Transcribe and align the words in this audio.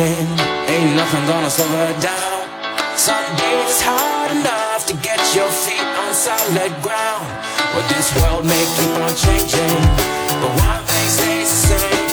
spinning. 0.00 0.28
Ain't 0.68 0.96
nothing 0.96 1.26
gonna 1.26 1.50
slow 1.50 1.66
her 1.66 2.00
down. 2.00 2.48
Some 2.96 3.24
days 3.36 3.64
it's 3.68 3.82
hard 3.82 4.30
enough 4.32 4.86
to 4.86 4.94
get 4.94 5.20
your 5.34 5.48
feet 5.48 5.88
on 6.02 6.14
solid 6.14 6.72
ground. 6.82 7.26
But 7.74 7.84
this 7.88 8.08
world 8.20 8.44
may 8.44 8.64
keep 8.76 8.92
on 9.04 9.12
changing. 9.14 9.76
But 10.40 10.52
one 10.68 10.82
thing 10.88 11.08
stays 11.08 11.48
the 11.48 11.60
same. 11.70 12.08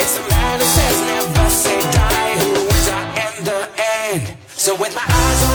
It's 0.00 0.14
the 0.18 0.24
man 0.30 0.60
who 0.60 0.66
says 0.66 0.98
never 1.12 1.50
say 1.50 1.78
die 1.92 2.34
who 2.40 2.50
wins 2.68 2.88
out 2.88 3.08
in 3.24 3.44
the 3.44 3.60
end. 4.04 4.36
So 4.48 4.74
with 4.76 4.94
my 4.94 5.06
eyes 5.06 5.42
on 5.42 5.51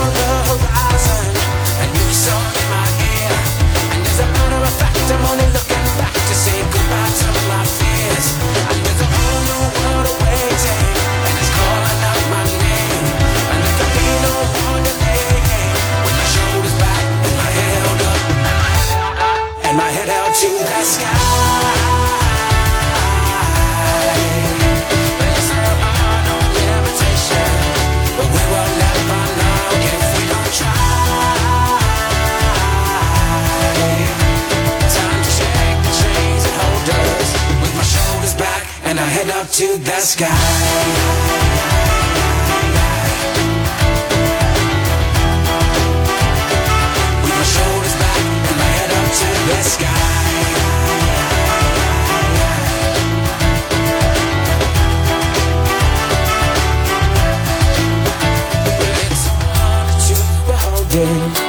to 39.57 39.65
the 39.79 39.99
sky, 40.01 40.27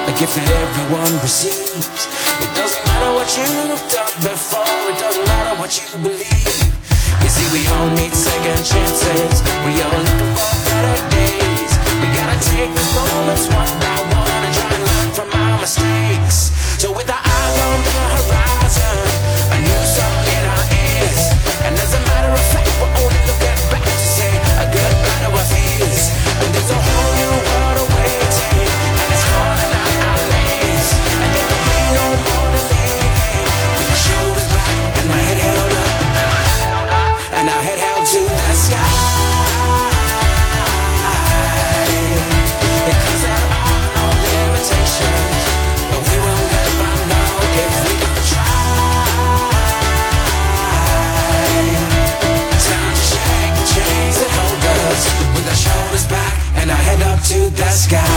a 0.07 0.19
gift 0.19 0.35
that 0.35 0.49
everyone 0.49 1.13
receives. 1.21 2.09
It 2.41 2.57
doesn't 2.57 2.87
matter 2.87 3.13
what 3.13 3.37
you've 3.37 3.93
done 3.93 4.15
before, 4.23 4.65
it 4.65 4.99
doesn't 4.99 5.27
matter 5.27 5.61
what 5.61 5.77
you 5.77 6.03
believe. 6.03 6.58
that 57.57 57.71
sky. 57.73 58.08